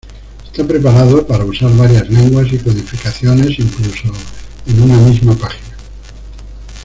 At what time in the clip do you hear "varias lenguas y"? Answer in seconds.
1.77-2.57